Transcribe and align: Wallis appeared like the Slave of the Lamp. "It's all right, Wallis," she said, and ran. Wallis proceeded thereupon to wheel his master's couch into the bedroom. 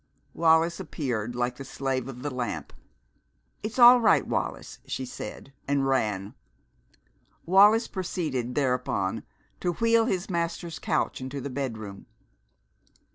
Wallis 0.33 0.79
appeared 0.79 1.35
like 1.35 1.57
the 1.57 1.63
Slave 1.63 2.07
of 2.07 2.23
the 2.23 2.31
Lamp. 2.33 2.73
"It's 3.61 3.77
all 3.77 4.01
right, 4.01 4.25
Wallis," 4.25 4.79
she 4.87 5.05
said, 5.05 5.53
and 5.67 5.85
ran. 5.85 6.33
Wallis 7.45 7.87
proceeded 7.87 8.55
thereupon 8.55 9.21
to 9.59 9.73
wheel 9.73 10.05
his 10.05 10.27
master's 10.27 10.79
couch 10.79 11.21
into 11.21 11.39
the 11.39 11.51
bedroom. 11.51 12.07